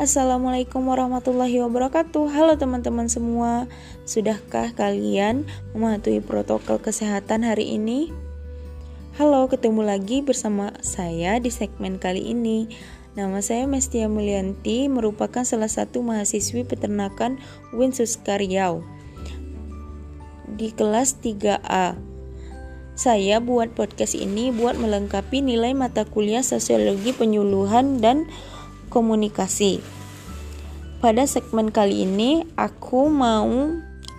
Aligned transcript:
Assalamualaikum 0.00 0.88
warahmatullahi 0.88 1.60
wabarakatuh. 1.60 2.32
Halo 2.32 2.56
teman-teman 2.56 3.12
semua, 3.12 3.68
sudahkah 4.08 4.72
kalian 4.72 5.44
mematuhi 5.76 6.24
protokol 6.24 6.80
kesehatan 6.80 7.44
hari 7.44 7.76
ini? 7.76 8.08
Halo, 9.20 9.44
ketemu 9.52 9.84
lagi 9.84 10.24
bersama 10.24 10.72
saya 10.80 11.36
di 11.36 11.52
segmen 11.52 12.00
kali 12.00 12.32
ini. 12.32 12.72
Nama 13.12 13.44
saya 13.44 13.68
Mestia 13.68 14.08
Mulyanti, 14.08 14.88
merupakan 14.88 15.44
salah 15.44 15.68
satu 15.68 16.00
mahasiswi 16.00 16.64
peternakan 16.64 17.36
Winsus 17.76 18.16
Karyau 18.16 18.80
di 20.48 20.72
kelas 20.72 21.20
3A. 21.20 22.00
Saya 22.96 23.36
buat 23.44 23.76
podcast 23.76 24.16
ini 24.16 24.48
buat 24.48 24.80
melengkapi 24.80 25.44
nilai 25.44 25.76
mata 25.76 26.08
kuliah 26.08 26.40
sosiologi 26.40 27.12
penyuluhan 27.12 28.00
dan 28.00 28.32
komunikasi. 28.90 29.80
Pada 31.00 31.24
segmen 31.24 31.72
kali 31.72 32.04
ini 32.04 32.44
aku 32.60 33.08
mau 33.08 33.48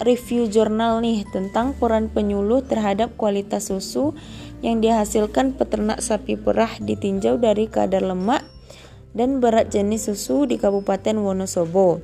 review 0.00 0.48
jurnal 0.48 1.04
nih 1.04 1.28
tentang 1.28 1.76
peran 1.76 2.08
penyuluh 2.08 2.64
terhadap 2.64 3.12
kualitas 3.20 3.68
susu 3.68 4.16
yang 4.64 4.80
dihasilkan 4.80 5.52
peternak 5.58 6.00
sapi 6.00 6.40
perah 6.40 6.72
ditinjau 6.80 7.36
dari 7.36 7.68
kadar 7.68 8.00
lemak 8.00 8.46
dan 9.12 9.42
berat 9.42 9.68
jenis 9.68 10.08
susu 10.08 10.48
di 10.48 10.56
Kabupaten 10.56 11.20
Wonosobo 11.20 12.00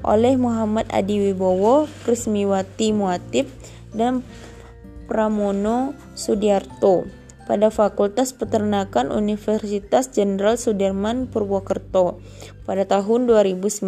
oleh 0.00 0.36
Muhammad 0.40 0.88
Adi 0.88 1.20
Wibowo, 1.20 1.84
Krismiwati 2.08 2.96
Muatib, 2.96 3.52
dan 3.92 4.24
Pramono 5.04 5.92
Sudiarto 6.16 7.19
pada 7.44 7.72
Fakultas 7.72 8.34
Peternakan 8.36 9.12
Universitas 9.14 10.10
Jenderal 10.10 10.58
Sudirman 10.58 11.28
Purwokerto 11.28 12.20
pada 12.66 12.84
tahun 12.88 13.28
2019. 13.28 13.86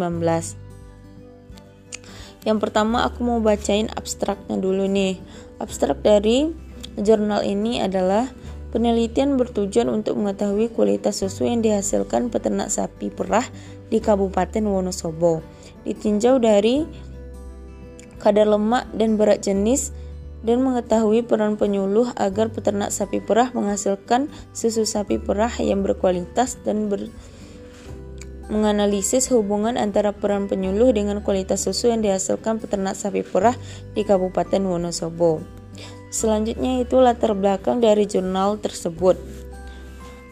Yang 2.43 2.59
pertama 2.59 3.07
aku 3.07 3.23
mau 3.23 3.39
bacain 3.39 3.87
abstraknya 3.95 4.59
dulu 4.59 4.87
nih. 4.87 5.15
Abstrak 5.63 6.03
dari 6.03 6.51
jurnal 6.99 7.47
ini 7.47 7.79
adalah 7.79 8.27
penelitian 8.75 9.39
bertujuan 9.39 9.87
untuk 9.87 10.19
mengetahui 10.19 10.73
kualitas 10.73 11.23
susu 11.23 11.47
yang 11.47 11.63
dihasilkan 11.63 12.27
peternak 12.27 12.67
sapi 12.67 13.13
perah 13.13 13.45
di 13.87 14.03
Kabupaten 14.03 14.65
Wonosobo. 14.65 15.39
Ditinjau 15.87 16.41
dari 16.41 16.83
kadar 18.19 18.47
lemak 18.47 18.91
dan 18.95 19.15
berat 19.15 19.43
jenis 19.43 19.91
dan 20.43 20.59
mengetahui 20.59 21.23
peran 21.23 21.55
penyuluh 21.55 22.11
agar 22.19 22.51
peternak 22.51 22.91
sapi 22.91 23.23
perah 23.23 23.49
menghasilkan 23.55 24.27
susu 24.51 24.83
sapi 24.83 25.17
perah 25.17 25.51
yang 25.57 25.81
berkualitas 25.81 26.59
dan 26.67 26.91
ber 26.91 27.07
menganalisis 28.51 29.31
hubungan 29.31 29.79
antara 29.79 30.11
peran 30.11 30.51
penyuluh 30.51 30.91
dengan 30.91 31.23
kualitas 31.23 31.63
susu 31.63 31.89
yang 31.89 32.03
dihasilkan 32.03 32.59
peternak 32.59 32.93
sapi 32.93 33.23
perah 33.23 33.55
di 33.95 34.03
Kabupaten 34.03 34.61
Wonosobo. 34.67 35.39
Selanjutnya 36.13 36.83
itu 36.83 36.99
latar 36.99 37.33
belakang 37.33 37.81
dari 37.81 38.05
jurnal 38.05 38.59
tersebut. 38.61 39.17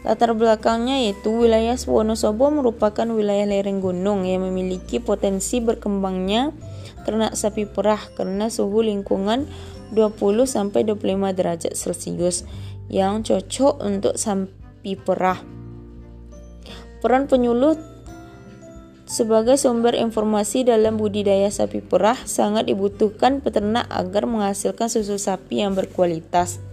Latar 0.03 0.33
belakangnya 0.33 1.07
yaitu 1.07 1.33
wilayah 1.33 1.73
Wonosobo 1.87 2.51
merupakan 2.51 3.07
wilayah 3.09 3.47
lereng 3.47 3.81
gunung 3.81 4.27
yang 4.27 4.45
memiliki 4.45 5.01
potensi 5.01 5.57
berkembangnya 5.63 6.53
ternak 7.01 7.33
sapi 7.33 7.65
perah 7.65 8.01
karena 8.13 8.49
suhu 8.49 8.85
lingkungan 8.85 9.49
20 9.91 10.47
sampai 10.47 10.87
25 10.87 11.37
derajat 11.37 11.73
Celcius 11.75 12.47
yang 12.91 13.23
cocok 13.23 13.79
untuk 13.83 14.15
sapi 14.19 14.95
perah. 14.99 15.39
Peran 16.99 17.27
penyuluh 17.27 17.79
sebagai 19.11 19.59
sumber 19.59 19.91
informasi 19.99 20.63
dalam 20.63 20.95
budidaya 20.95 21.51
sapi 21.51 21.83
perah 21.83 22.15
sangat 22.23 22.71
dibutuhkan 22.71 23.43
peternak 23.43 23.83
agar 23.91 24.23
menghasilkan 24.23 24.87
susu 24.87 25.19
sapi 25.19 25.59
yang 25.59 25.75
berkualitas. 25.75 26.63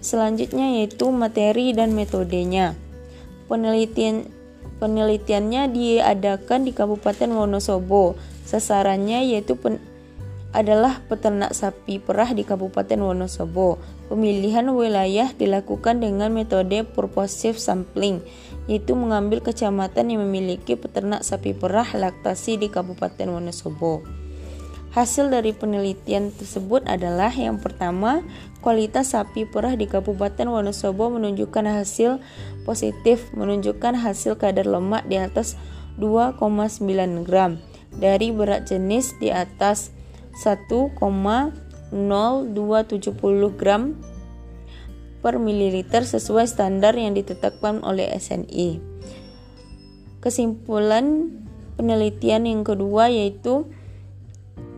Selanjutnya 0.00 0.80
yaitu 0.80 1.08
materi 1.08 1.72
dan 1.72 1.92
metodenya. 1.96 2.76
Penelitian 3.48 4.28
penelitiannya 4.80 5.72
diadakan 5.72 6.64
di 6.64 6.72
Kabupaten 6.72 7.30
Wonosobo. 7.36 8.16
Sasarannya 8.48 9.28
yaitu 9.30 9.54
pen, 9.56 9.78
adalah 10.50 10.98
peternak 11.06 11.54
sapi 11.54 12.02
perah 12.02 12.34
di 12.34 12.42
Kabupaten 12.42 12.98
Wonosobo. 12.98 13.78
Pemilihan 14.10 14.66
wilayah 14.74 15.30
dilakukan 15.30 16.02
dengan 16.02 16.34
metode 16.34 16.82
purposive 16.82 17.54
sampling, 17.54 18.18
yaitu 18.66 18.98
mengambil 18.98 19.38
kecamatan 19.38 20.10
yang 20.10 20.26
memiliki 20.26 20.74
peternak 20.74 21.22
sapi 21.22 21.54
perah 21.54 21.86
laktasi 21.94 22.58
di 22.58 22.66
Kabupaten 22.66 23.30
Wonosobo. 23.30 24.02
Hasil 24.90 25.30
dari 25.30 25.54
penelitian 25.54 26.34
tersebut 26.34 26.82
adalah 26.90 27.30
yang 27.30 27.62
pertama, 27.62 28.26
kualitas 28.58 29.14
sapi 29.14 29.46
perah 29.46 29.78
di 29.78 29.86
Kabupaten 29.86 30.50
Wonosobo 30.50 31.14
menunjukkan 31.14 31.62
hasil 31.62 32.18
positif, 32.66 33.30
menunjukkan 33.38 33.94
hasil 33.94 34.34
kadar 34.34 34.66
lemak 34.66 35.06
di 35.06 35.22
atas 35.22 35.54
2,9 36.02 36.82
gram 37.22 37.62
dari 37.94 38.34
berat 38.34 38.66
jenis 38.66 39.14
di 39.22 39.30
atas 39.30 39.94
1,0270 40.40 41.92
gram 43.60 44.00
per 45.20 45.36
mililiter 45.36 46.08
sesuai 46.08 46.48
standar 46.48 46.96
yang 46.96 47.12
ditetapkan 47.12 47.84
oleh 47.84 48.08
SNI. 48.16 48.80
Kesimpulan 50.24 51.28
penelitian 51.76 52.48
yang 52.48 52.64
kedua 52.64 53.12
yaitu 53.12 53.68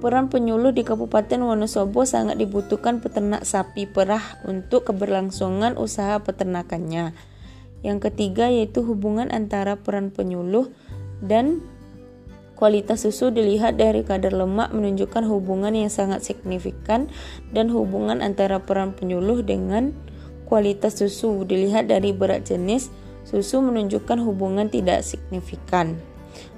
peran 0.02 0.26
penyuluh 0.26 0.74
di 0.74 0.82
Kabupaten 0.82 1.46
Wonosobo 1.46 2.02
sangat 2.02 2.42
dibutuhkan 2.42 2.98
peternak 2.98 3.46
sapi 3.46 3.86
perah 3.86 4.42
untuk 4.42 4.90
keberlangsungan 4.90 5.78
usaha 5.78 6.18
peternakannya. 6.18 7.14
Yang 7.86 8.10
ketiga 8.10 8.50
yaitu 8.50 8.82
hubungan 8.82 9.30
antara 9.30 9.78
peran 9.78 10.10
penyuluh 10.10 10.74
dan 11.22 11.62
Kualitas 12.62 13.02
susu 13.02 13.34
dilihat 13.34 13.74
dari 13.74 14.06
kadar 14.06 14.30
lemak 14.38 14.70
menunjukkan 14.70 15.26
hubungan 15.26 15.74
yang 15.74 15.90
sangat 15.90 16.22
signifikan 16.22 17.10
dan 17.50 17.66
hubungan 17.66 18.22
antara 18.22 18.62
peran 18.62 18.94
penyuluh 18.94 19.42
dengan 19.42 19.90
kualitas 20.46 20.94
susu 20.94 21.42
dilihat 21.42 21.90
dari 21.90 22.14
berat 22.14 22.46
jenis 22.46 22.86
susu 23.26 23.58
menunjukkan 23.66 24.22
hubungan 24.22 24.70
tidak 24.70 25.02
signifikan. 25.02 25.98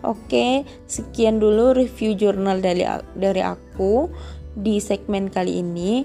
Oke, 0.04 0.68
sekian 0.84 1.40
dulu 1.40 1.72
review 1.72 2.12
jurnal 2.12 2.60
dari 2.60 2.84
dari 3.16 3.40
aku 3.40 4.12
di 4.52 4.84
segmen 4.84 5.32
kali 5.32 5.64
ini. 5.64 6.04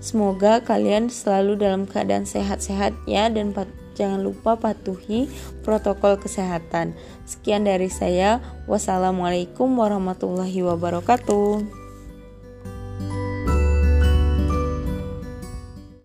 Semoga 0.00 0.64
kalian 0.64 1.12
selalu 1.12 1.60
dalam 1.60 1.84
keadaan 1.84 2.24
sehat-sehat 2.24 2.96
ya 3.04 3.28
dan 3.28 3.52
Jangan 3.92 4.20
lupa 4.24 4.56
patuhi 4.56 5.28
protokol 5.66 6.16
kesehatan. 6.16 6.96
Sekian 7.28 7.68
dari 7.68 7.92
saya. 7.92 8.40
Wassalamualaikum 8.70 9.68
warahmatullahi 9.72 10.64
wabarakatuh. 10.64 11.81